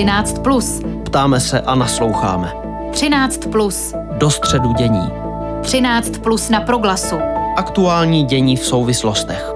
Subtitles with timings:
[0.00, 0.38] 13.
[0.38, 0.80] Plus.
[1.04, 2.52] Ptáme se a nasloucháme.
[2.92, 3.46] 13.
[3.52, 3.94] Plus.
[4.18, 5.08] Do středu dění.
[5.62, 6.18] 13.
[6.18, 7.18] Plus na proglasu.
[7.56, 9.52] Aktuální dění v souvislostech.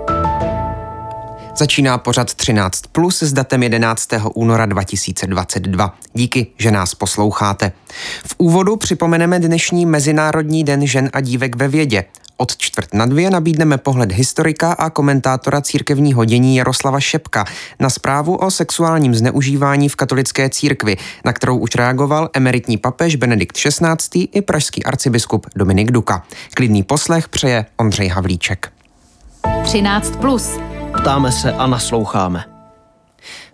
[1.57, 4.09] Začíná pořad 13 plus s datem 11.
[4.35, 5.95] února 2022.
[6.15, 7.73] Díky, že nás posloucháte.
[8.27, 12.05] V úvodu připomeneme dnešní Mezinárodní den žen a dívek ve vědě.
[12.37, 17.45] Od čtvrt na dvě nabídneme pohled historika a komentátora církevního dění Jaroslava Šepka
[17.81, 23.57] na zprávu o sexuálním zneužívání v katolické církvi, na kterou už reagoval emeritní papež Benedikt
[23.57, 24.29] XVI.
[24.33, 26.23] i pražský arcibiskup Dominik Duka.
[26.55, 28.73] Klidný poslech přeje Ondřej Havlíček.
[29.65, 30.59] 13 plus.
[31.01, 32.54] Ptáme se a nasloucháme.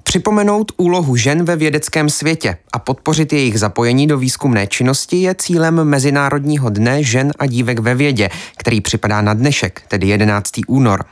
[0.03, 5.85] Připomenout úlohu žen ve vědeckém světě a podpořit jejich zapojení do výzkumné činnosti je cílem
[5.85, 10.51] Mezinárodního dne žen a dívek ve vědě, který připadá na dnešek, tedy 11.
[10.67, 11.05] únor.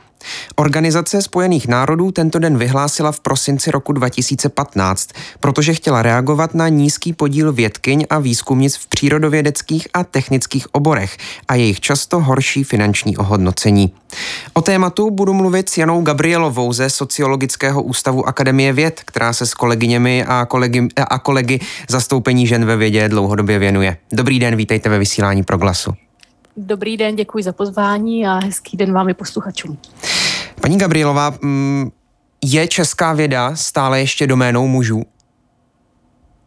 [0.55, 7.13] Organizace Spojených národů tento den vyhlásila v prosinci roku 2015, protože chtěla reagovat na nízký
[7.13, 13.93] podíl vědkyň a výzkumnic v přírodovědeckých a technických oborech a jejich často horší finanční ohodnocení.
[14.53, 19.53] O tématu budu mluvit s Janou Gabrielovou ze Sociologického ústavu Akademie věd, která se s
[19.53, 23.97] kolegyněmi a kolegy, a kolegy zastoupení žen ve vědě dlouhodobě věnuje.
[24.11, 25.93] Dobrý den, vítejte ve vysílání Proglasu.
[26.57, 29.77] Dobrý den, děkuji za pozvání a hezký den vám i posluchačům.
[30.61, 31.91] Paní Gabrielová, mm,
[32.45, 35.03] je česká věda stále ještě doménou mužů?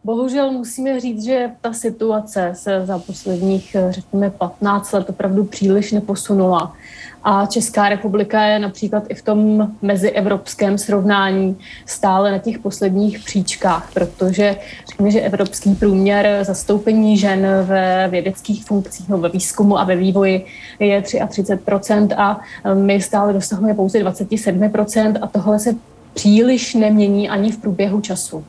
[0.03, 6.75] Bohužel musíme říct, že ta situace se za posledních, řekněme, 15 let opravdu příliš neposunula.
[7.23, 13.89] A Česká republika je například i v tom mezievropském srovnání stále na těch posledních příčkách,
[13.93, 14.55] protože
[14.89, 20.45] řekněme, že evropský průměr zastoupení žen ve vědeckých funkcích nebo ve výzkumu a ve vývoji
[20.79, 22.41] je 33% a
[22.73, 25.75] my stále dosahujeme pouze 27% a tohle se
[26.13, 28.43] příliš nemění ani v průběhu času.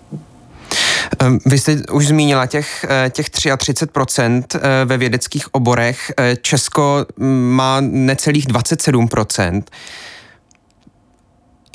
[1.19, 6.13] Ehm, vy jste už zmínila těch, eh, těch 33% eh, ve vědeckých oborech.
[6.19, 9.63] Eh, Česko mm, má necelých 27%.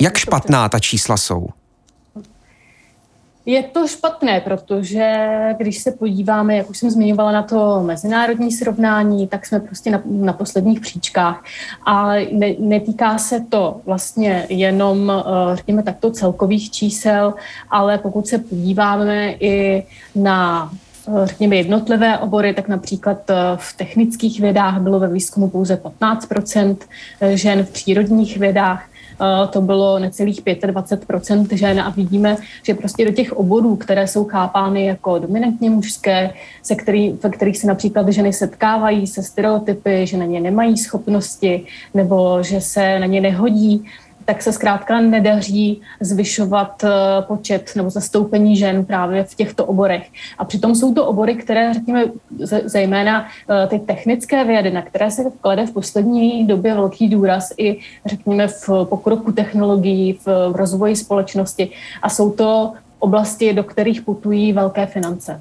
[0.00, 1.48] Jak špatná ta čísla jsou?
[3.46, 5.28] Je to špatné, protože
[5.58, 10.02] když se podíváme, jak už jsem zmiňovala na to mezinárodní srovnání, tak jsme prostě na,
[10.04, 11.44] na posledních příčkách.
[11.86, 17.34] A ne, netýká se to vlastně jenom, eh, řekněme takto, celkových čísel,
[17.70, 20.70] ale pokud se podíváme i na
[21.24, 26.76] řekněme, jednotlivé obory, tak například eh, v technických vědách bylo ve výzkumu pouze 15%
[27.34, 28.86] žen, v přírodních vědách.
[29.50, 34.86] To bylo necelých 25% žen a vidíme, že prostě do těch oborů, které jsou chápány
[34.86, 36.30] jako dominantně mužské,
[36.62, 41.66] se který, ve kterých se například ženy setkávají se stereotypy, že na ně nemají schopnosti
[41.94, 43.84] nebo že se na ně nehodí,
[44.30, 46.88] tak se zkrátka nedaří zvyšovat eh,
[47.22, 50.06] počet nebo zastoupení žen právě v těchto oborech.
[50.38, 52.04] A přitom jsou to obory, které, řekněme,
[52.64, 57.78] zejména eh, ty technické vědy, na které se klade v poslední době velký důraz i,
[58.06, 61.70] řekněme, v pokroku technologií, v rozvoji společnosti.
[62.02, 65.40] A jsou to oblasti, do kterých putují velké finance.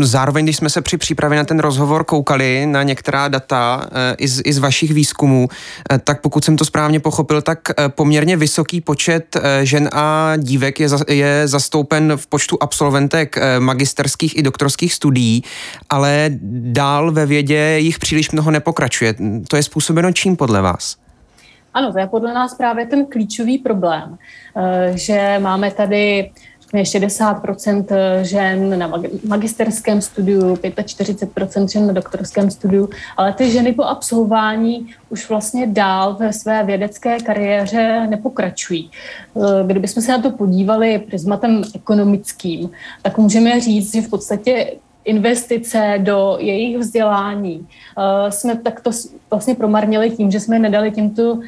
[0.00, 4.28] Zároveň, když jsme se při přípravě na ten rozhovor koukali na některá data eh, i
[4.28, 5.48] z, i z vašich výzkumů,
[5.92, 10.80] eh, tak pokud jsem to správně pochopil, tak eh, poměrně vysoký počet žen a dívek
[10.80, 15.42] je, je zastoupen v počtu absolventek magisterských i doktorských studií,
[15.90, 16.30] ale
[16.72, 19.14] dál ve vědě jich příliš mnoho nepokračuje.
[19.48, 20.96] To je způsobeno čím podle vás?
[21.74, 24.18] Ano, to je podle nás právě ten klíčový problém,
[24.94, 26.30] že máme tady
[26.74, 27.84] 60%
[28.22, 28.92] žen na
[29.28, 36.14] magisterském studiu, 45% žen na doktorském studiu, ale ty ženy po absolvování už vlastně dál
[36.14, 38.90] ve své vědecké kariéře nepokračují.
[39.36, 42.70] Eh, kdybychom se na to podívali prismatem ekonomickým,
[43.02, 44.72] tak můžeme říct, že v podstatě
[45.04, 48.90] investice do jejich vzdělání uh, jsme takto
[49.30, 51.42] vlastně promarnili tím, že jsme nedali těmto uh,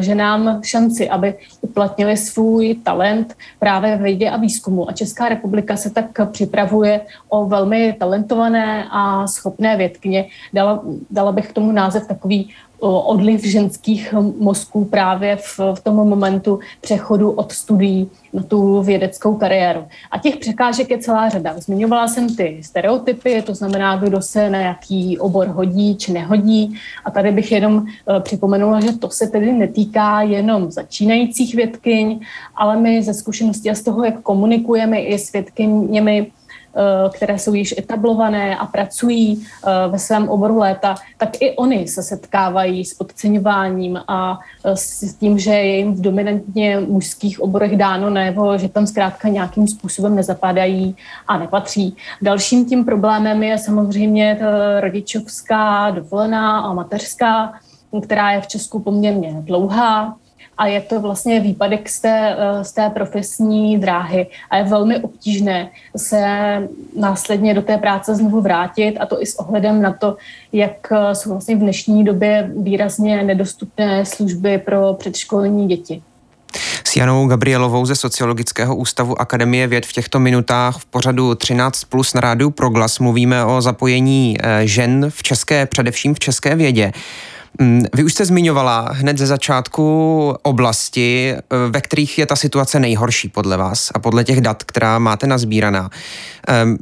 [0.00, 4.88] ženám šanci, aby uplatnili svůj talent právě ve vědě a výzkumu.
[4.88, 10.26] A Česká republika se tak připravuje o velmi talentované a schopné vědkyně.
[10.52, 12.50] Dala, dala bych k tomu název takový
[12.82, 19.84] odliv ženských mozků právě v, v tom momentu přechodu od studií na tu vědeckou kariéru.
[20.10, 21.54] A těch překážek je celá řada.
[21.60, 26.78] Zmiňovala jsem ty stereotypy, to znamená, kdo se na jaký obor hodí či nehodí.
[27.04, 32.20] A tady bych jenom e, připomenula, že to se tedy netýká jenom začínajících vědkyň,
[32.56, 36.30] ale my ze zkušenosti a z toho, jak komunikujeme i s vědkyněmi,
[37.14, 39.46] které jsou již etablované a pracují
[39.88, 45.50] ve svém oboru léta, tak i oni se setkávají s podceňováním a s tím, že
[45.50, 50.96] je jim v dominantně mužských oborech dáno nebo že tam zkrátka nějakým způsobem nezapadají
[51.28, 51.96] a nepatří.
[52.22, 54.38] Dalším tím problémem je samozřejmě
[54.80, 57.52] rodičovská dovolená a mateřská,
[58.02, 60.16] která je v Česku poměrně dlouhá
[60.62, 64.98] a je to vlastně výpadek z té, eh, z té profesní dráhy a je velmi
[64.98, 66.22] obtížné se
[66.96, 70.16] následně do té práce znovu vrátit a to i s ohledem na to,
[70.52, 76.02] jak eh, jsou vlastně v dnešní době výrazně nedostupné služby pro předškolní děti.
[76.84, 82.14] S Janou Gabrielovou ze Sociologického ústavu Akademie věd v těchto minutách v pořadu 13 plus
[82.14, 86.92] na rádiu Proglas mluvíme o zapojení eh, žen v české, především v české vědě.
[87.60, 92.80] Mm, vy už jste zmiňovala hned ze začátku oblasti, eh, ve kterých je ta situace
[92.80, 95.90] nejhorší podle vás a podle těch dat, která máte nazbíraná.
[96.48, 96.78] Ehm,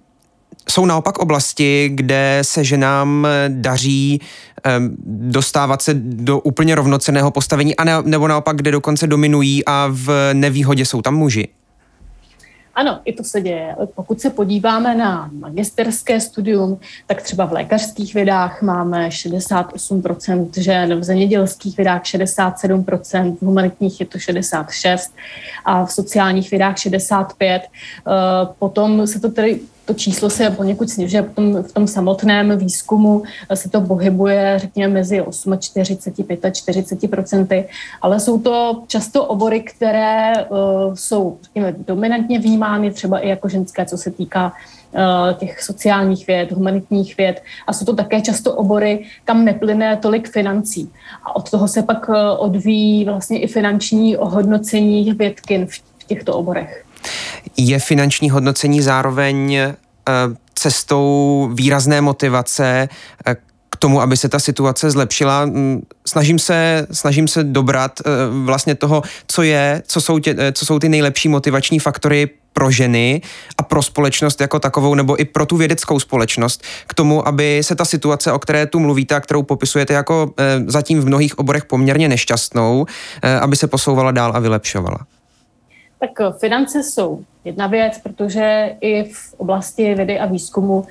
[0.70, 4.20] jsou naopak oblasti, kde se ženám daří
[4.64, 9.88] ehm, dostávat se do úplně rovnoceného postavení, a ne, nebo naopak, kde dokonce dominují a
[9.90, 11.48] v nevýhodě jsou tam muži?
[12.80, 13.76] Ano, i to se děje.
[13.94, 21.04] Pokud se podíváme na magisterské studium, tak třeba v lékařských vědách máme 68% žen, v
[21.04, 24.98] zemědělských vědách 67%, v humanitních je to 66%
[25.64, 27.26] a v sociálních vědách 65%.
[27.40, 27.60] Eh,
[28.58, 33.22] potom se to tedy to číslo se poněkud snižuje, potom v tom samotném výzkumu
[33.54, 35.22] se to pohybuje, řekněme, mezi
[35.60, 37.68] 48 a 45 procenty,
[38.02, 43.86] ale jsou to často obory, které uh, jsou, řekněme, dominantně vnímány třeba i jako ženské,
[43.86, 44.52] co se týká
[44.92, 50.30] uh, těch sociálních věd, humanitních věd a jsou to také často obory, kam neplyne tolik
[50.30, 50.92] financí.
[51.24, 56.84] A od toho se pak uh, odvíjí vlastně i finanční ohodnocení vědkin v těchto oborech.
[57.56, 59.74] Je finanční hodnocení zároveň eh,
[60.54, 62.88] cestou výrazné motivace
[63.26, 63.36] eh,
[63.70, 65.50] k tomu, aby se ta situace zlepšila.
[66.06, 68.10] Snažím se, snažím se dobrat eh,
[68.44, 73.22] vlastně toho, co je, co jsou, tě, co jsou ty nejlepší motivační faktory pro ženy
[73.58, 77.74] a pro společnost jako takovou, nebo i pro tu vědeckou společnost, k tomu, aby se
[77.74, 80.34] ta situace, o které tu mluvíte a kterou popisujete jako
[80.66, 82.86] zatím v mnohých oborech poměrně nešťastnou,
[83.40, 84.98] aby se posouvala dál a vylepšovala.
[86.00, 90.84] Tak eh, finance jsou jedna věc, protože i v oblasti vědy a výzkumu uh,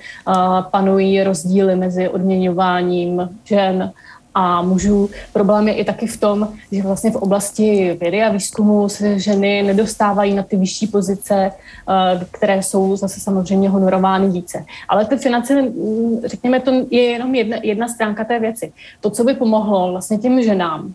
[0.71, 3.93] panují rozdíly mezi odměňováním žen
[4.33, 5.09] a mužů.
[5.33, 9.63] Problém je i taky v tom, že vlastně v oblasti vědy a výzkumu se ženy
[9.63, 14.65] nedostávají na ty vyšší pozice, uh, které jsou zase samozřejmě honorovány více.
[14.87, 18.71] Ale ty finance, mm, řekněme, to je jenom jedna, jedna stránka té věci.
[19.01, 20.93] To, co by pomohlo vlastně těm ženám,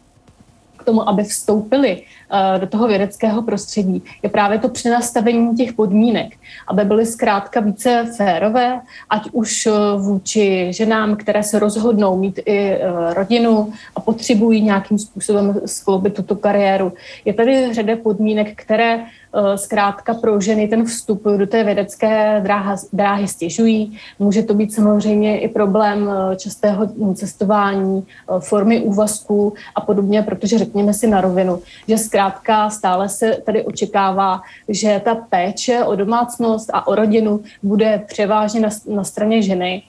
[0.76, 2.23] k tomu, aby vstoupili Eh,
[2.58, 6.32] do toho vědeckého prostředí, je právě to přenastavení těch podmínek,
[6.68, 12.58] aby byly zkrátka více férové, ať už eh, vůči ženám, které se rozhodnou mít i
[12.58, 16.92] eh, rodinu a potřebují nějakým způsobem skloubit tuto kariéru.
[17.24, 19.04] Je tady řada podmínek, které
[19.36, 23.98] Eh, zkrátka pro ženy ten vstup do té vědecké dráha, dráhy stěžují.
[24.18, 30.58] Může to být samozřejmě i problém eh, častého cestování, eh, formy úvazku a podobně, protože
[30.58, 31.58] řekněme si na rovinu,
[31.88, 32.23] že zkrátka
[32.68, 38.68] stále se tady očekává, že ta péče o domácnost a o rodinu bude převážně na,
[38.86, 39.82] na straně ženy.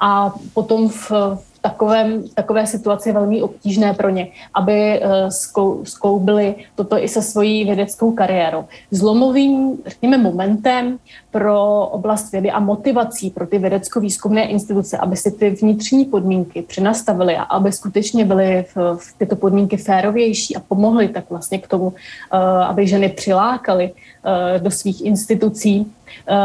[0.00, 1.12] A potom v,
[1.60, 5.30] takovém, takové situaci velmi obtížné pro ně, aby eh,
[5.84, 8.64] skloubili toto i se svojí vědeckou kariérou.
[8.90, 10.98] Zlomovým, řekněme, momentem
[11.30, 17.36] pro oblast vědy a motivací pro ty vědecko-výzkumné instituce, aby si ty vnitřní podmínky přenastavily
[17.36, 21.92] a aby skutečně byly v, v tyto podmínky férovější a pomohly tak vlastně k tomu,
[22.32, 25.92] eh, aby ženy přilákaly eh, do svých institucí,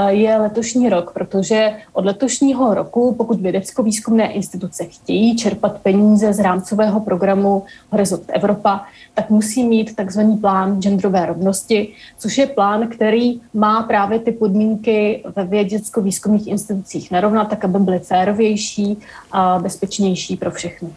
[0.08, 7.00] je letošní rok, protože od letošního roku, pokud vědecko-výzkumné instituce chtějí čerpat peníze z rámcového
[7.00, 13.84] programu Horizont Evropa, tak musí mít takzvaný plán genderové rovnosti, což je plán, který má
[13.84, 18.98] právě ty podmínky ve vědecko-výzkumných institucích narovnat, tak aby byly férovější
[19.32, 20.90] a bezpečnější pro všechny.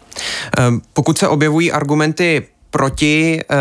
[0.57, 3.55] Ehm, pokud se objevují argumenty proti, eh,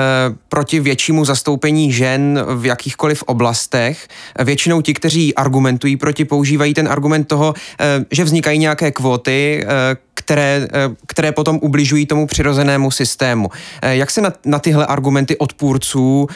[0.49, 4.09] proti většímu zastoupení žen v jakýchkoliv oblastech.
[4.45, 9.97] Většinou ti, kteří argumentují proti, používají ten argument toho, eh, že vznikají nějaké kvóty, eh,
[10.15, 10.69] které,
[11.07, 13.49] které potom ubližují tomu přirozenému systému.
[13.83, 16.27] Jak se na, na tyhle argumenty odpůrců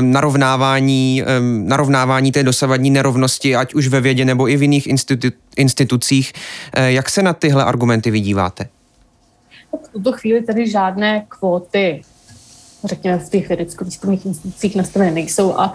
[0.00, 1.22] narovnávání,
[1.64, 6.32] narovnávání té dosavadní nerovnosti, ať už ve vědě nebo i v jiných institu, institucích,
[6.86, 8.68] jak se na tyhle argumenty vydíváte?
[9.84, 12.02] V tuto chvíli tady žádné kvóty
[12.84, 15.74] řekněme, v těch vědecko-výzkumných institucích nastavené nejsou a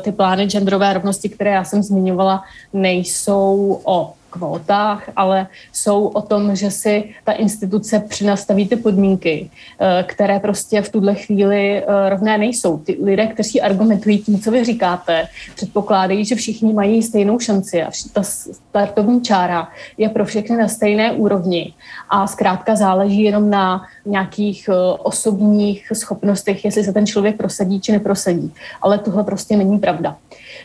[0.00, 6.56] ty plány genderové rovnosti, které já jsem zmiňovala, nejsou o kvótách, ale jsou o tom,
[6.56, 12.38] že si ta instituce přinastaví ty podmínky, eh, které prostě v tuhle chvíli eh, rovné
[12.38, 12.78] nejsou.
[12.78, 17.90] Ty lidé, kteří argumentují tím, co vy říkáte, předpokládají, že všichni mají stejnou šanci a
[18.12, 19.68] ta startovní čára
[19.98, 21.74] je pro všechny na stejné úrovni
[22.08, 27.92] a zkrátka záleží jenom na nějakých eh, osobních schopnostech, jestli se ten člověk prosadí či
[27.92, 28.52] neprosadí.
[28.82, 30.16] Ale tohle prostě není pravda.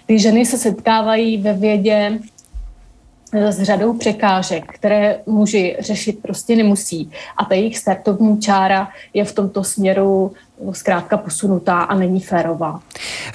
[0.06, 2.20] Ty ženy se setkávají ve vědě
[3.36, 7.12] s řadou překážek, které muži řešit prostě nemusí.
[7.38, 10.34] A ta jejich startovní čára je v tomto směru
[10.72, 12.80] zkrátka posunutá a není férová.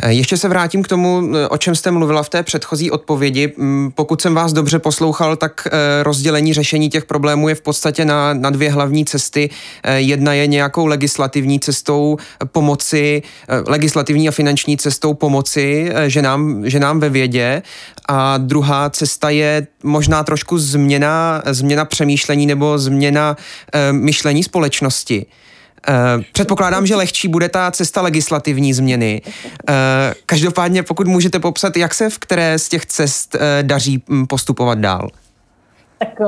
[0.03, 3.53] Eh, ještě se vrátím k tomu, eh, o čem jste mluvila v té předchozí odpovědi.
[3.57, 8.05] Mm, pokud jsem vás dobře poslouchal, tak eh, rozdělení řešení těch problémů je v podstatě
[8.05, 9.51] na, na dvě hlavní cesty.
[9.97, 12.17] Jedna je nějakou legislativní cestou
[12.53, 13.23] pomoci,
[13.67, 17.63] legislativní a finanční cestou pomoci ženám, ženám ve vědě
[18.09, 23.37] a druhá cesta je možná trošku změna, změna přemýšlení nebo změna
[23.91, 25.27] myšlení společnosti.
[25.89, 29.23] Uh, předpokládám, že lehčí bude ta cesta legislativní změny.
[29.25, 29.75] Uh,
[30.27, 34.79] každopádně, pokud můžete popsat, jak se v které z těch cest uh, daří hm, postupovat
[34.79, 35.09] dál?
[35.99, 36.21] Tak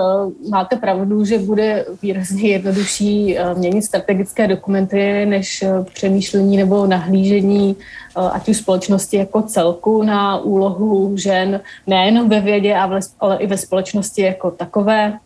[0.50, 7.76] máte pravdu, že bude výrazně jednodušší měnit strategické dokumenty než přemýšlení nebo nahlížení
[8.32, 12.76] ať už společnosti jako celku na úlohu žen nejenom ve vědě,
[13.20, 15.18] ale i ve společnosti jako takové.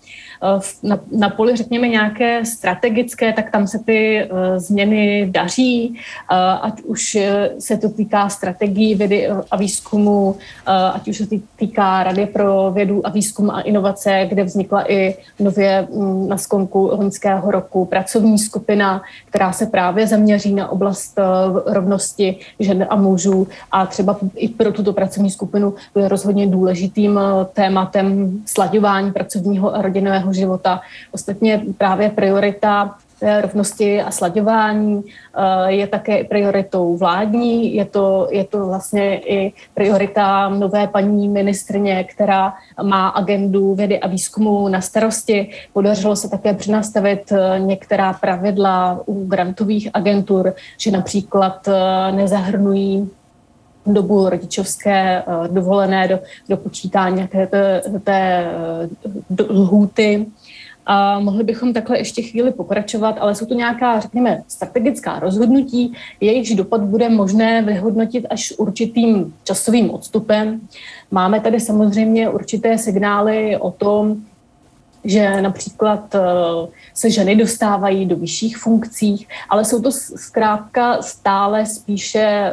[0.43, 6.37] Eh, na, na poli, řekněme, nějaké strategické, tak tam se ty uh, změny daří, uh,
[6.67, 7.19] ať už
[7.59, 13.07] se to týká strategií vědy a výzkumu, ať už se to týká Rady pro vědu
[13.07, 19.03] a výzkum a inovace, kde vznikla i nově um, na skonku loňského roku pracovní skupina,
[19.29, 21.19] která se právě zaměří na oblast
[21.67, 23.49] rovnosti žen a mužů.
[23.73, 27.21] A třeba i pro tuto pracovní skupinu je rozhodně důležitým
[27.53, 30.81] tématem slaďování pracovního a rodinného soukromého života.
[31.13, 32.95] Ostatně právě priorita
[33.41, 40.49] rovnosti a slaďování eh, je také prioritou vládní, je to, je to vlastně i priorita
[40.49, 45.51] nové paní ministrně, která má agendu vědy a výzkumu na starosti.
[45.73, 53.11] Podařilo se také přinastavit eh, některá pravidla u grantových agentur, že například eh, nezahrnují
[53.95, 58.51] dobu rodičovské eh, dovolené do, do počítání nějaké té, té
[59.49, 60.27] lhůty.
[60.87, 66.55] A mohli bychom takhle ještě chvíli pokračovat, ale jsou to nějaká, řekněme, strategická rozhodnutí, jejichž
[66.55, 70.61] dopad bude možné vyhodnotit až určitým časovým odstupem.
[71.11, 74.17] Máme tady samozřejmě určité signály o tom,
[75.07, 76.21] že například eh,
[76.95, 82.53] se ženy dostávají do vyšších funkcí, ale jsou to zkrátka stále spíše eh,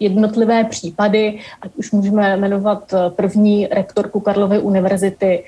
[0.00, 5.44] jednotlivé případy, ať už můžeme jmenovat eh, první rektorku Karlovy univerzity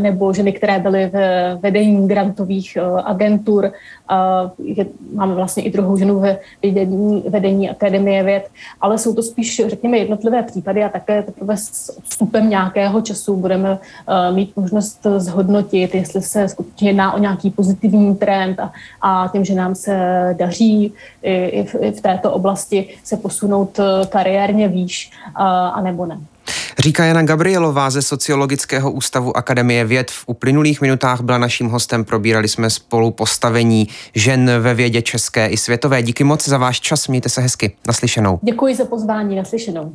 [0.00, 3.72] nebo ženy, které byly ve vedení grantových agentur.
[5.12, 8.48] Máme vlastně i druhou ženu ve vedení, vedení Akademie věd,
[8.80, 13.78] ale jsou to spíš, řekněme, jednotlivé případy a také teprve s odstupem nějakého času budeme
[14.32, 19.54] mít možnost zhodnotit, jestli se skutečně jedná o nějaký pozitivní trend a, a tím, že
[19.54, 19.94] nám se
[20.38, 25.80] daří i, i, v, i v této oblasti se posunout eh, kariérně výš, a, a
[25.80, 26.18] nebo ne.
[26.78, 30.10] Říká Jana Gabrielová ze Sociologického ústavu Akademie věd.
[30.10, 35.56] V uplynulých minutách byla naším hostem, probírali jsme spolu postavení žen ve vědě české i
[35.56, 36.02] světové.
[36.02, 37.76] Díky moc za váš čas, mějte se hezky.
[37.86, 38.38] Naslyšenou.
[38.42, 39.92] Děkuji za pozvání, naslyšenou.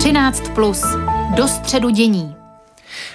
[0.00, 0.84] 13 plus.
[1.36, 2.36] Do středu dění.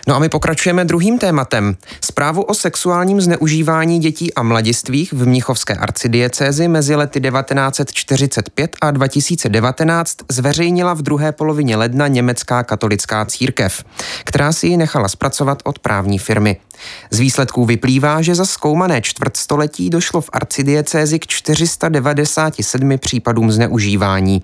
[0.08, 1.76] No a my pokračujeme druhým tématem.
[2.02, 10.18] Zprávu o sexuálním zneužívání dětí a mladistvých v Mnichovské arcidiecézi mezi lety 1945 a 2019
[10.32, 13.84] zveřejnila v druhé polovině ledna německá katolická církev,
[14.24, 16.58] která si ji nechala zpracovat od právní firmy.
[17.12, 24.44] Z výsledků vyplývá, že za zkoumané čtvrtstoletí došlo v arcidiecézi k 497 případům zneužívání.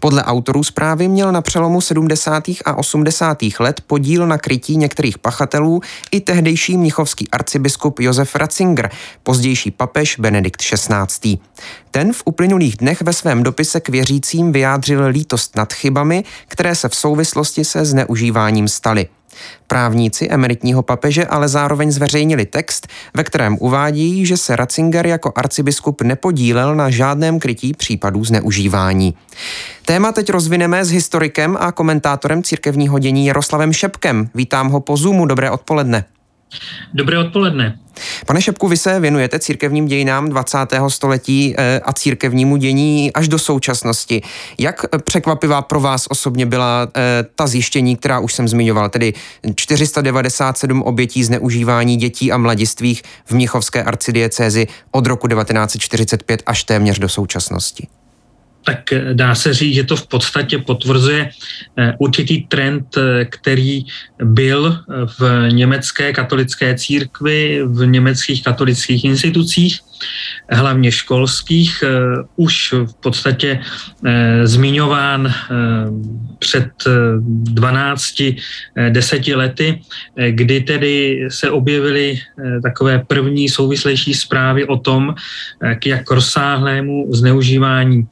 [0.00, 2.44] Podle autorů zprávy měl na přelomu 70.
[2.64, 3.38] a 80.
[3.58, 8.90] let podíl na krytí některých pachatelů i tehdejší mnichovský arcibiskup Josef Ratzinger,
[9.22, 11.38] pozdější papež Benedikt XVI.
[11.90, 16.88] Ten v uplynulých dnech ve svém dopise k věřícím vyjádřil lítost nad chybami, které se
[16.88, 19.08] v souvislosti se zneužíváním staly.
[19.66, 26.02] Právníci emeritního papeže ale zároveň zveřejnili text, ve kterém uvádí, že se Ratzinger jako arcibiskup
[26.02, 29.14] nepodílel na žádném krytí případů zneužívání.
[29.84, 34.30] Téma teď rozvineme s historikem a komentátorem církevního dění Jaroslavem Šepkem.
[34.34, 36.04] Vítám ho po Zoomu, dobré odpoledne.
[36.94, 37.78] Dobré odpoledne.
[38.26, 40.58] Pane Šepku, vy se věnujete církevním dějinám 20.
[40.88, 44.22] století eh, a církevnímu dění až do současnosti.
[44.58, 49.12] Jak překvapivá pro vás osobně byla eh, ta zjištění, která už jsem zmiňoval, tedy
[49.56, 57.08] 497 obětí zneužívání dětí a mladistvých v Mnichovské arcidiecézi od roku 1945 až téměř do
[57.08, 57.86] současnosti?
[58.64, 61.30] Tak eh, dá se říct, že to v podstatě potvrzuje
[61.76, 63.84] eh, určitý trend, eh, který
[64.22, 64.78] byl
[65.18, 69.80] v německé katolické církvi, v německých katolických institucích,
[70.50, 71.84] hlavně školských,
[72.36, 73.60] už v podstatě
[74.42, 75.34] zmiňován
[76.38, 76.70] před
[77.20, 78.14] 12,
[78.90, 79.80] 10 lety,
[80.30, 82.18] kdy tedy se objevily
[82.62, 85.14] takové první souvislejší zprávy o tom,
[85.78, 88.08] k jak rozsáhlému zneužívání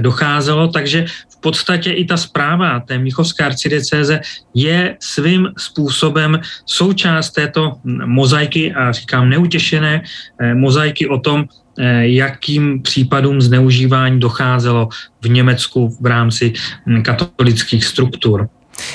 [0.00, 1.04] docházelo, takže
[1.42, 4.20] podstatě i ta zpráva té Mnichovské arcidiecéze
[4.54, 12.82] je svým způsobem součást této mozaiky a říkám neutěšené eh, mozaiky o tom, eh, jakým
[12.82, 14.88] případům zneužívání docházelo
[15.22, 16.52] v Německu v rámci
[16.86, 18.48] hm, katolických struktur.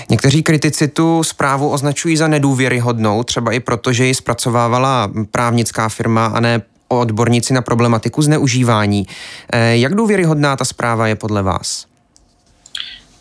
[0.09, 6.25] Někteří kritici tu zprávu označují za nedůvěryhodnou, třeba i proto, že ji zpracovávala právnická firma
[6.25, 9.07] a ne odborníci na problematiku zneužívání.
[9.53, 11.85] Eh, jak důvěryhodná ta zpráva je podle vás?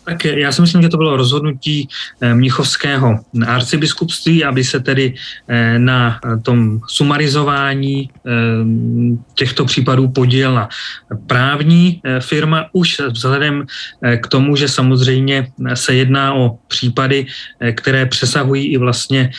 [0.07, 1.87] Tak já si myslím, že to bylo rozhodnutí
[2.21, 5.13] eh, Mnichovského arcibiskupství, aby se tedy
[5.47, 8.09] eh, na tom sumarizování
[9.35, 10.69] těchto případů podílela
[11.27, 13.65] právní firma už vzhledem
[14.21, 17.25] k tomu, že samozřejmě se jedná o případy,
[17.75, 19.31] které přesahují i vlastně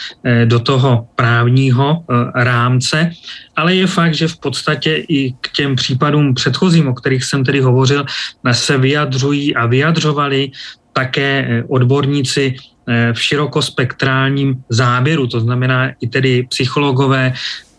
[0.44, 3.10] do toho právního rámce
[3.58, 7.60] ale je fakt, že v podstatě i k těm případům předchozím, o kterých jsem tedy
[7.60, 8.06] hovořil,
[8.52, 10.50] se vyjadřují a vyjadřovali
[10.92, 17.34] také eh, odborníci eh, v širokospektrálním záběru, to znamená i tedy psychologové,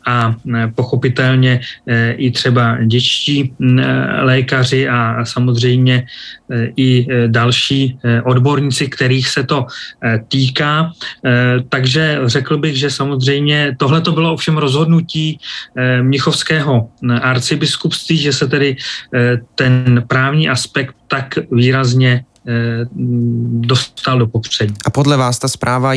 [0.10, 3.54] a e, pochopitelně e, i třeba dětští e,
[4.22, 6.06] lékaři a samozřejmě
[6.78, 9.66] i další odborníci, kterých se to
[10.28, 10.92] týká.
[11.70, 15.40] Takže řekl bych, že samozřejmě tohle to bylo ovšem rozhodnutí
[16.02, 16.90] Mnichovského
[17.22, 18.76] arcibiskupství, že se tedy
[19.56, 22.26] ten právní aspekt tak výrazně
[23.62, 24.74] dostal do popředí.
[24.86, 25.94] A podle vás ta zpráva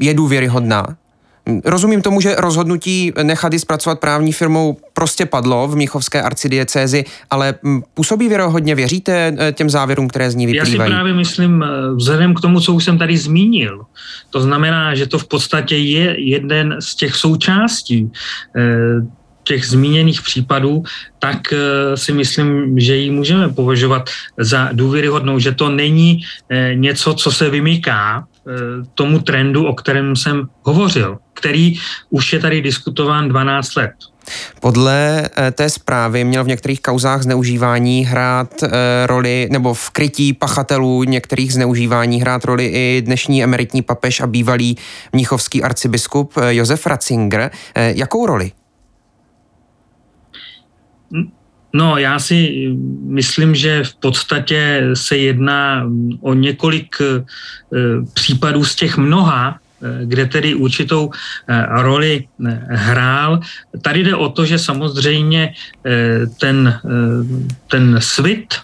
[0.00, 0.96] je důvěryhodná?
[1.64, 7.54] Rozumím tomu, že rozhodnutí nechat ji zpracovat právní firmou prostě padlo v Míchovské arcidiecézi, ale
[7.62, 10.78] mm, působí věrohodně, věříte eh, těm závěrům, které z ní vyplývají?
[10.78, 13.82] Já si právě myslím, eh, vzhledem k tomu, co už jsem tady zmínil,
[14.30, 18.10] to znamená, že to v podstatě je jeden z těch součástí
[18.56, 19.06] eh,
[19.44, 20.82] těch zmíněných případů,
[21.18, 21.38] tak
[21.94, 26.20] si myslím, že ji můžeme považovat za důvěryhodnou, že to není
[26.74, 28.26] něco, co se vymyká
[28.94, 31.78] tomu trendu, o kterém jsem hovořil který
[32.10, 33.92] už je tady diskutován 12 let.
[34.60, 38.68] Podle eh, té zprávy měl v některých kauzách zneužívání hrát eh,
[39.06, 44.76] roli, nebo v krytí pachatelů některých zneužívání hrát roli i dnešní emeritní papež a bývalý
[45.12, 47.50] mnichovský arcibiskup eh, Josef Ratzinger.
[47.76, 48.52] Jakou roli?
[51.72, 52.68] No, já si
[53.06, 56.96] myslím, že v podstatě se jedná o několik
[58.14, 63.40] případů z těch mnoha, Eh, kde tedy určitou eh, roli eh, hrál.
[63.82, 65.52] Tady jde o to, že samozřejmě
[66.40, 66.80] ten,
[67.68, 68.54] ten svit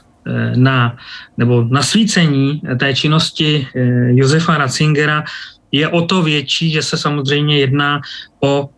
[0.54, 0.96] na,
[1.36, 3.66] nebo nasvícení té činnosti
[4.14, 5.24] Josefa Ratzingera
[5.72, 8.00] je o to větší, že se samozřejmě jedná
[8.40, 8.68] o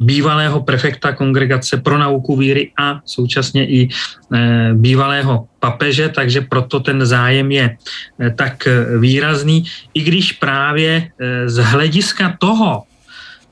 [0.00, 3.88] bývalého prefekta kongregace pro nauku víry a současně i e,
[4.74, 9.64] bývalého papeže, takže proto ten zájem je e, tak výrazný,
[9.94, 11.10] i když právě
[11.46, 12.87] z hlediska toho,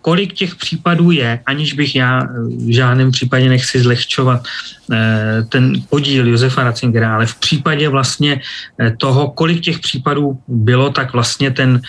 [0.07, 4.47] kolik těch případů je, aniž bych já v žádném případě nechci zlehčovat
[4.93, 8.41] eh, ten podíl Josefa Ratzingera, ale v případě vlastně
[8.81, 11.83] eh, toho, kolik těch případů bylo, tak vlastně ten,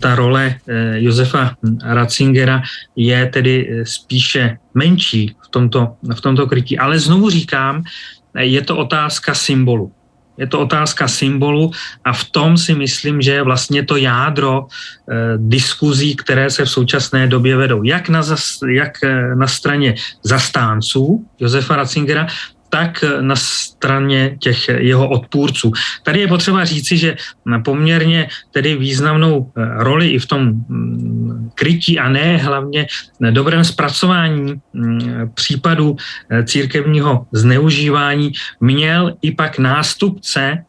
[0.00, 2.62] ta role eh, Josefa Ratzingera
[2.96, 6.78] je tedy spíše menší v tomto, v tomto krytí.
[6.78, 7.84] Ale znovu říkám,
[8.32, 9.92] je to otázka symbolu.
[10.38, 11.70] Je to otázka symbolu
[12.04, 16.70] a v tom si myslím, že je vlastně to jádro eh, diskuzí, které se v
[16.70, 17.82] současné době vedou.
[17.82, 22.26] Jak na, zas, jak eh, na straně zastánců Josefa Ratzingera,
[22.68, 25.72] tak na straně těch jeho odpůrců.
[26.02, 27.16] Tady je potřeba říci, že
[27.64, 32.86] poměrně tedy významnou eh, roli i v tom mm, krytí a ne hlavně
[33.30, 35.96] dobrém zpracování mm, případu
[36.30, 40.62] eh, církevního zneužívání měl i pak nástupce eh,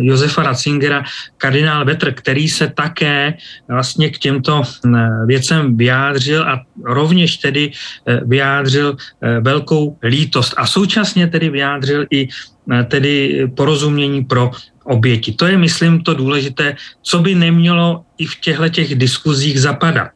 [0.00, 1.04] Josefa Ratzingera,
[1.36, 3.34] kardinál Vetr, který se také
[3.68, 4.62] vlastně k těmto
[5.26, 7.70] věcem vyjádřil a rovněž tedy
[8.26, 8.96] vyjádřil
[9.40, 12.28] velkou lítost a současně tedy vyjádřil i
[12.88, 14.50] tedy porozumění pro
[14.84, 15.32] oběti.
[15.32, 20.12] To je, myslím, to důležité, co by nemělo i v těchto těch diskuzích zapadat.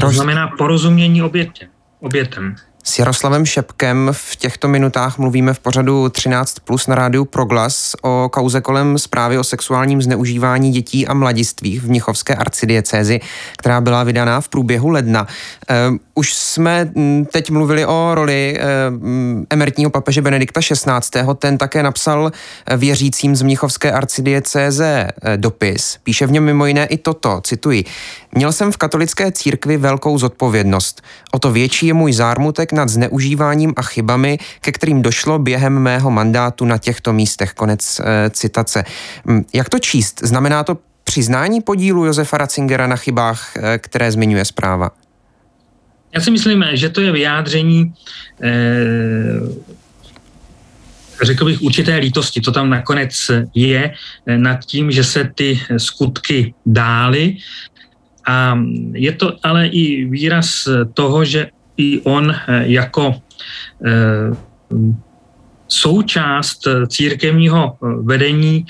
[0.00, 1.68] To znamená porozumění obětě,
[2.00, 2.54] obětem.
[2.90, 8.28] S Jaroslavem Šepkem v těchto minutách mluvíme v pořadu 13 plus na rádiu Proglas o
[8.32, 13.20] kauze kolem zprávy o sexuálním zneužívání dětí a mladistvých v Mnichovské arcidiecézi,
[13.58, 15.26] která byla vydaná v průběhu ledna.
[15.68, 21.22] Ehm, už jsme hm, teď mluvili o roli ehm, emeritního papeže Benedikta XVI.
[21.38, 22.32] Ten také napsal
[22.76, 25.98] věřícím z Mnichovské arcidiecéze eh, dopis.
[26.02, 27.84] Píše v něm mimo jiné i toto, cituji.
[28.32, 31.02] Měl jsem v katolické církvi velkou zodpovědnost.
[31.32, 36.10] O to větší je můj zármutek nad zneužíváním a chybami, ke kterým došlo během mého
[36.10, 37.52] mandátu na těchto místech.
[37.52, 38.84] Konec e, citace.
[39.28, 40.20] Hm, jak to číst?
[40.24, 44.90] Znamená to přiznání podílu Josefa Ratzingera na chybách, e, které zmiňuje zpráva?
[46.14, 47.92] Já si myslím, že to je vyjádření
[48.42, 48.54] e,
[51.22, 52.40] řekl bych, určité lítosti.
[52.40, 53.12] To tam nakonec
[53.54, 53.94] je
[54.36, 57.36] nad tím, že se ty skutky dály
[58.26, 58.58] a
[58.92, 63.14] je to ale i výraz toho, že i on eh, jako
[63.86, 64.36] eh,
[65.68, 68.66] součást církevního eh, vedení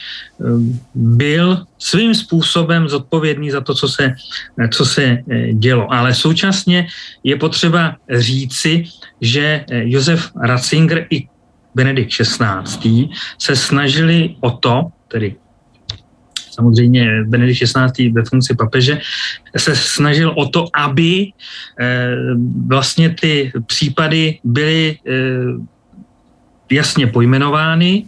[0.94, 4.14] byl svým způsobem zodpovědný za to, co se,
[4.73, 5.18] co se
[5.53, 5.92] dělo.
[5.92, 6.87] Ale současně
[7.25, 8.85] je potřeba říci,
[9.20, 11.29] že Josef Ratzinger i
[11.75, 13.09] Benedikt XVI.
[13.38, 15.37] se snažili o to, tedy
[16.61, 18.12] samozřejmě Benedikt XVI.
[18.12, 19.01] ve funkci papeže,
[19.57, 21.33] se snažil o to, aby
[21.81, 22.16] eh,
[22.66, 25.12] vlastně ty případy byly eh,
[26.70, 28.05] jasně pojmenovány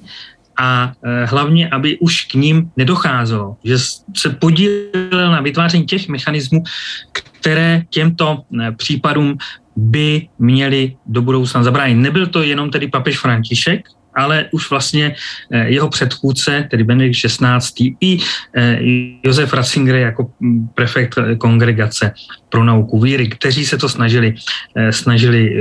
[0.56, 3.76] a eh, hlavně, aby už k ním nedocházelo, že
[4.16, 6.62] se podílel na vytváření těch mechanismů,
[7.12, 8.44] které těmto
[8.76, 9.40] případům
[9.76, 11.94] by měli do budoucna zabránit.
[11.94, 15.14] Nebyl to jenom tedy papež František, ale už vlastně
[15.50, 17.94] eh, jeho předchůdce, tedy Benedikt XVI.
[18.00, 18.18] i
[18.56, 18.78] eh,
[19.22, 22.14] Josef Ratzinger jako mm, prefekt kongregace
[22.48, 24.34] pro nauku víry, kteří se to snažili,
[24.76, 25.52] eh, snažili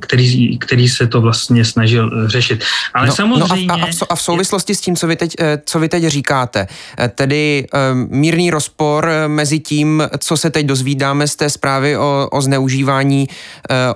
[0.00, 2.64] který, který se to vlastně snažil řešit.
[2.94, 3.66] Ale no, samozřejmě...
[3.66, 5.88] No a, v, a, v, a v souvislosti s tím, co vy teď, co vy
[5.88, 6.66] teď říkáte,
[7.14, 13.28] tedy mírný rozpor mezi tím, co se teď dozvídáme z té zprávy o, o zneužívání,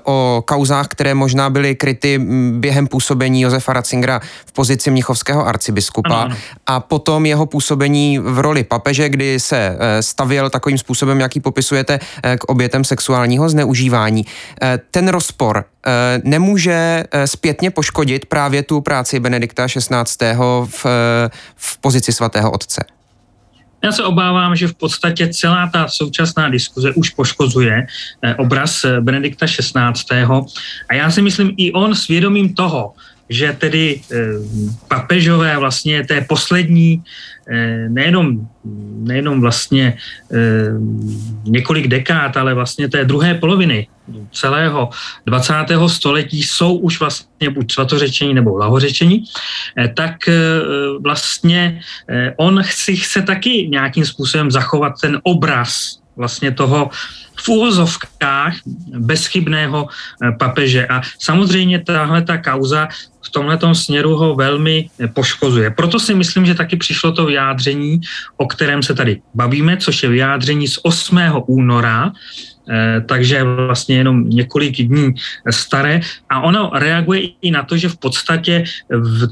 [0.05, 2.20] o kauzách, které možná byly kryty
[2.53, 6.37] během působení Josefa Ratzingera v pozici mnichovského arcibiskupa ano, ano.
[6.67, 11.99] a potom jeho působení v roli papeže, kdy se eh, stavěl takovým způsobem, jaký popisujete
[11.99, 14.27] eh, k obětem sexuálního zneužívání.
[14.62, 15.64] Eh, ten rozpor
[16.25, 20.35] nemůže zpětně poškodit právě tu práci Benedikta XVI.
[20.67, 20.87] v,
[21.57, 22.85] v pozici svatého otce.
[23.85, 27.87] Já se obávám, že v podstatě celá ta současná diskuze už poškozuje
[28.38, 30.27] obraz Benedikta XVI.
[30.88, 32.93] A já si myslím, i on svědomím toho,
[33.29, 34.17] že tedy eh,
[34.88, 37.03] papežové vlastně té poslední,
[37.49, 38.49] eh, nejenom,
[39.05, 39.97] nejenom vlastně
[40.33, 40.37] eh,
[41.45, 43.87] několik dekád, ale vlastně té druhé poloviny
[44.33, 44.91] celého
[45.27, 45.55] 20.
[45.88, 49.25] století jsou už vlastně buď svatořečení nebo lahořečení,
[49.97, 50.17] tak
[51.05, 51.81] vlastně
[52.37, 56.90] on chci, chce taky nějakým způsobem zachovat ten obraz vlastně toho
[57.38, 58.54] v úvozovkách
[58.98, 59.88] bezchybného
[60.38, 60.87] papeže.
[60.87, 62.88] A samozřejmě tahle ta kauza
[63.22, 65.70] v tomhle směru ho velmi poškozuje.
[65.70, 68.00] Proto si myslím, že taky přišlo to vyjádření,
[68.37, 71.44] o kterém se tady bavíme, což je vyjádření z 8.
[71.46, 72.58] února, eh,
[73.07, 75.14] takže vlastně jenom několik dní
[75.50, 76.00] staré.
[76.31, 78.64] A ono reaguje i na to, že v podstatě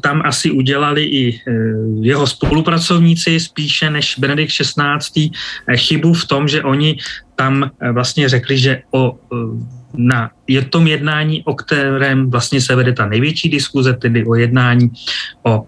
[0.01, 1.53] tam asi udělali i eh,
[2.01, 5.31] jeho spolupracovníci spíše než Benedikt XVI.
[5.69, 6.97] Eh, chybu v tom, že oni
[7.37, 9.19] tam vlastně řekli, že o
[9.97, 14.91] na je tom jednání, o kterém vlastně se vede ta největší diskuze, tedy o jednání
[15.43, 15.67] o,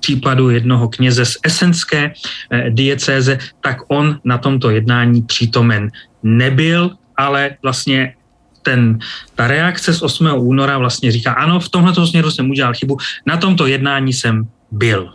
[0.00, 2.12] případu jednoho kněze z esenské
[2.50, 5.90] eh, diecéze, tak on na tomto jednání přítomen
[6.22, 6.90] nebyl,
[7.26, 8.14] ale vlastně
[8.62, 8.98] ten,
[9.34, 10.28] ta reakce z 8.
[10.34, 15.10] února vlastně říká, ano, v tomhle směru jsem udělal chybu, na tomto jednání jsem byl.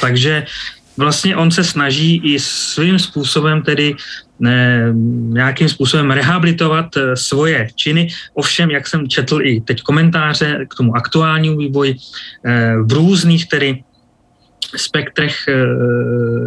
[0.00, 0.46] Takže
[0.96, 3.94] vlastně on se snaží i svým způsobem tedy
[5.28, 8.08] nějakým způsobem rehabilitovat svoje činy.
[8.34, 11.96] Ovšem, jak jsem četl i teď komentáře k tomu aktuálnímu vývoji,
[12.82, 13.82] v různých tedy
[14.76, 15.54] spektrech e,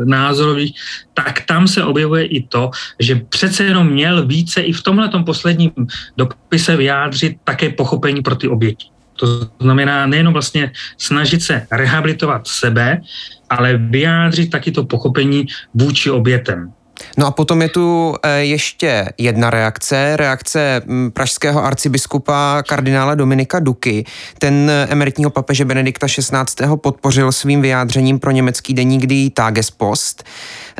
[0.05, 0.73] názorových,
[1.13, 5.71] tak tam se objevuje i to, že přece jenom měl více i v tomhle posledním
[6.17, 8.87] dopise vyjádřit také pochopení pro ty oběti.
[9.15, 9.27] To
[9.61, 13.01] znamená nejenom vlastně snažit se rehabilitovat sebe,
[13.49, 16.73] ale vyjádřit taky to pochopení vůči obětem.
[17.17, 23.59] No a potom je tu eh, ještě jedna reakce, reakce hm, pražského arcibiskupa kardinála Dominika
[23.59, 24.05] Duky.
[24.39, 26.67] Ten eh, emeritního papeže Benedikta XVI.
[26.75, 30.23] podpořil svým vyjádřením pro německý deník Die Tagespost.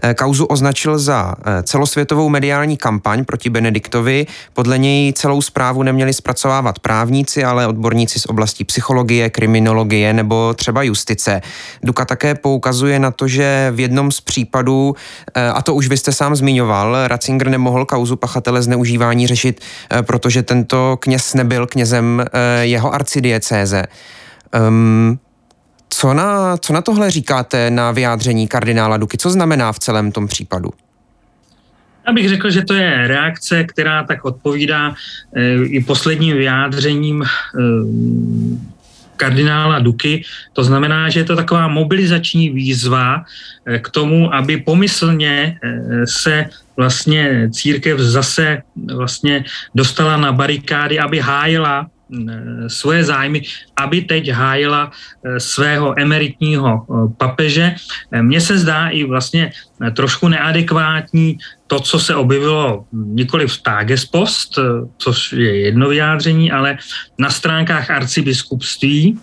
[0.04, 4.25] Eh, kauzu označil za celosvětovou mediální kampaň proti Benediktovi.
[4.54, 10.84] Podle něj celou zprávu neměli zpracovávat právníci, ale odborníci z oblasti psychologie, kriminologie nebo třeba
[10.84, 11.41] justice.
[11.84, 14.95] Duka také poukazuje na to, že v jednom z případů,
[15.54, 20.43] a to už vy jste sám zmiňoval, Ratzinger nemohl kauzu pachatele zneužívání řešit, eh, protože
[20.43, 23.83] tento kněz nebyl knězem eh, jeho arcidiecéze.
[24.67, 25.19] Um,
[25.89, 29.17] co na, co na tohle říkáte na vyjádření kardinála Duky?
[29.17, 30.69] Co znamená v celém tom případu?
[32.07, 34.93] Já bych řekl, že to je reakce, která tak odpovídá
[35.35, 37.27] e, i posledním vyjádřením e,
[39.17, 40.23] kardinála Duky.
[40.54, 43.23] To znamená, že je to taková mobilizační výzva
[43.65, 46.45] eh, k tomu, aby pomyslně eh, se
[46.78, 49.43] vlastně církev zase vlastně
[49.75, 53.41] dostala na barikády, aby hájila Eh, svoje zájmy,
[53.75, 54.91] aby teď hájila
[55.38, 56.86] svého emeritního
[57.17, 57.75] papeže.
[58.21, 59.51] Mně se zdá i vlastně
[59.93, 64.60] trošku neadekvátní to, co se objevilo nikoli v Tagespost,
[64.97, 66.78] což je jedno vyjádření, ale
[67.19, 69.19] na stránkách arcibiskupství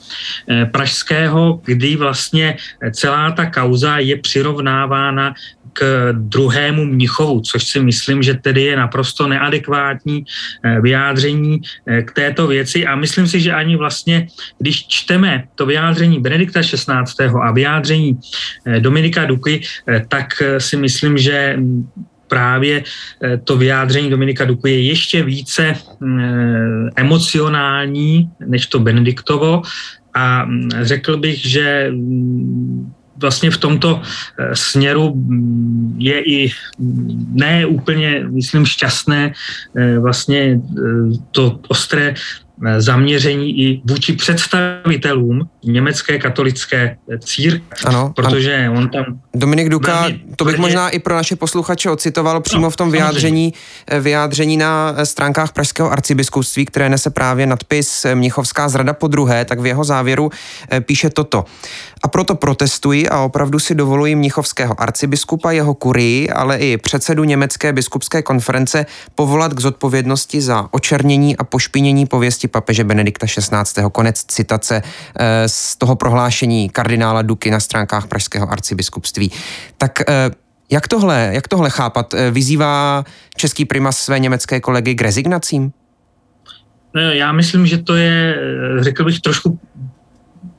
[0.72, 2.56] pražského, kdy vlastně
[2.92, 5.34] celá ta kauza je přirovnávána
[5.72, 10.24] k druhému Mnichovu, což si myslím, že tedy je naprosto neadekvátní
[10.64, 14.26] eh, vyjádření eh, k této věci a myslím si, že ani vlastně,
[14.58, 17.24] když čteme to vyjádření Benedikta XVI.
[17.42, 18.18] a vyjádření
[18.66, 19.60] eh, Dominika Duky,
[20.08, 21.58] tak si myslím, že
[22.32, 22.82] právě
[23.44, 29.62] to vyjádření Dominika Duky je ještě více mm, emocionální než to Benediktovo.
[30.14, 31.92] A mm, řekl bych, že
[33.22, 39.32] vlastně v tomto eh, směru mm, je i mm, ne úplně, myslím, šťastné
[39.76, 40.82] eh, vlastně eh,
[41.30, 42.14] to ostré
[42.78, 48.78] zaměření i vůči představitelům německé katolické církve, ano, protože ano.
[48.78, 49.04] on tam...
[49.34, 53.52] Dominik Duka, to bych možná i pro naše posluchače ocitoval přímo no, v tom vyjádření,
[54.00, 59.66] vyjádření na stránkách Pražského arcibiskupství, které nese právě nadpis Mnichovská zrada po druhé, tak v
[59.66, 60.30] jeho závěru
[60.80, 61.44] píše toto.
[62.02, 67.72] A proto protestuji a opravdu si dovoluji mnichovského arcibiskupa, jeho kurii, ale i předsedu Německé
[67.72, 73.82] biskupské konference povolat k zodpovědnosti za očernění a pošpinění pověsti papeže Benedikta XVI.
[73.92, 79.32] Konec citace eh, z toho prohlášení kardinála Duky na stránkách Pražského arcibiskupství.
[79.78, 80.30] Tak eh,
[80.70, 82.14] jak tohle, jak tohle chápat?
[82.14, 83.04] Eh, vyzývá
[83.36, 85.72] český primas své německé kolegy k rezignacím?
[86.94, 88.36] Já myslím, že to je,
[88.80, 89.58] řekl bych, trošku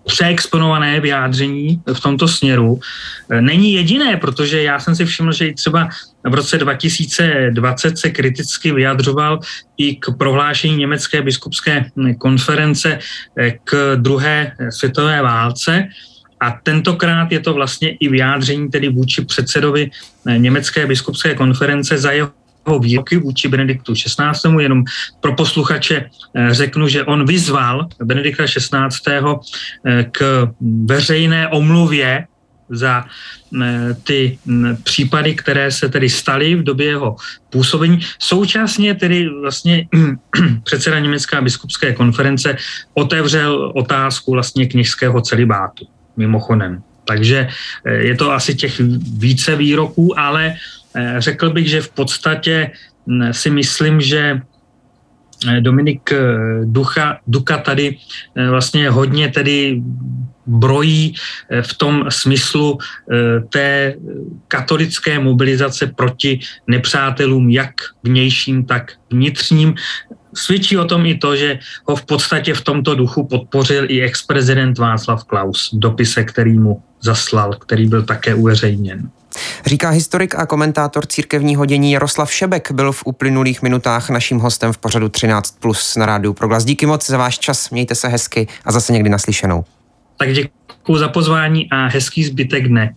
[0.06, 2.80] přeexponované vyjádření v tomto směru.
[3.30, 5.90] E, není jediné, protože já jsem si všiml, že i třeba
[6.24, 9.40] v roce 2020 se kriticky vyjadřoval
[9.78, 11.86] i k prohlášení Německé biskupské
[12.18, 13.00] konference
[13.38, 15.88] e, k druhé světové válce.
[16.40, 19.92] A tentokrát je to vlastně i vyjádření tedy vůči předsedovi
[20.38, 22.32] Německé biskupské konference za jeho
[22.80, 24.62] výroky vůči Benediktu XVI.
[24.62, 24.84] Jenom
[25.20, 28.90] pro posluchače eh, řeknu, že on vyzval Benedikta XVI.
[29.86, 30.48] Eh, k
[30.86, 32.28] veřejné omluvě
[32.70, 37.16] za eh, ty mm, případy, které se tedy staly v době jeho
[37.50, 38.00] působení.
[38.20, 39.88] Současně tedy vlastně
[40.64, 42.56] předseda Německá biskupské konference
[42.94, 45.86] otevřel otázku vlastně kněžského celibátu,
[46.18, 46.84] mimochodem.
[47.06, 47.48] Takže
[47.86, 48.80] je to asi těch
[49.20, 50.83] více výroků, ale Eh,
[51.18, 52.72] řekl bych, že v podstatě
[53.06, 54.42] mm, si myslím, že
[55.48, 56.18] eh, Dominik eh,
[56.64, 57.98] Ducha, Duka tady
[58.50, 59.82] vlastně hodně tedy
[60.46, 61.16] brojí
[61.62, 62.78] v tom smyslu
[63.50, 63.96] té
[64.48, 69.76] katolické mobilizace proti nepřátelům, jak vnějším, tak vnitřním.
[70.34, 74.78] Svědčí o tom i to, že ho v podstatě v tomto duchu podpořil i ex-prezident
[74.78, 79.10] Václav Klaus v dopise, který mu zaslal, který byl také uveřejněn.
[79.66, 84.78] Říká historik a komentátor církevního dění Jaroslav Šebek, byl v uplynulých minutách naším hostem v
[84.78, 86.66] pořadu 13 plus na rádiu Proglas.
[86.66, 89.66] Díky moc za váš čas, mějte se hezky a zase někdy naslyšenou.
[90.18, 92.96] Tak děkuji za pozvání a hezký zbytek dne.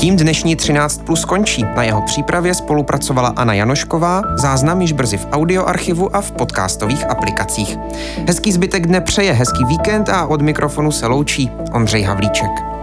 [0.00, 1.64] Tím dnešní 13 plus končí.
[1.76, 7.78] Na jeho přípravě spolupracovala Anna Janošková, záznam již brzy v audioarchivu a v podcastových aplikacích.
[8.26, 12.79] Hezký zbytek dne přeje, hezký víkend a od mikrofonu se loučí Ondřej Havlíček.